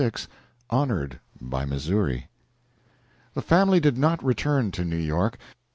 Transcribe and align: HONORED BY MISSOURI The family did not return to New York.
HONORED 0.71 1.19
BY 1.39 1.63
MISSOURI 1.65 2.25
The 3.35 3.41
family 3.43 3.79
did 3.79 3.99
not 3.99 4.23
return 4.25 4.71
to 4.71 4.83
New 4.83 4.95
York. 4.97 5.37